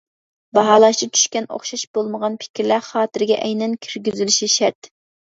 [0.57, 4.97] باھالاشتا چۈشكەن ئوخشاش بولمىغان پىكىرلەر خاتىرىگە ئەينەن كىرگۈزۈلۈشى شەرت.